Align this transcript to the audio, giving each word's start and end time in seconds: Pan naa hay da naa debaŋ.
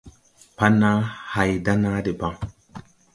Pan 0.57 0.73
naa 0.81 0.97
hay 1.33 1.51
da 1.65 1.73
naa 1.83 1.99
debaŋ. 2.05 2.33